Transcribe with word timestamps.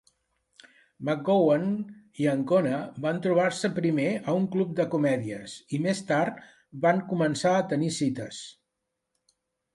McGowan 1.09 1.67
i 2.23 2.27
Ancona 2.31 2.79
van 3.03 3.19
trobar-se 3.25 3.71
primer 3.75 4.07
a 4.17 4.35
un 4.39 4.49
club 4.57 4.73
de 4.81 4.87
comèdies 4.95 5.55
i 5.79 5.83
més 5.85 6.03
tard 6.09 6.41
van 6.89 7.07
començar 7.13 7.55
a 7.59 7.63
tenir 7.75 7.93
cites. 8.01 8.43